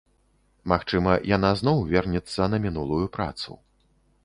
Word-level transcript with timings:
Магчыма, 0.71 1.11
яна 1.35 1.51
зноў 1.59 1.77
вернецца 1.93 2.41
на 2.55 2.63
мінулую 2.65 3.05
працу. 3.19 3.51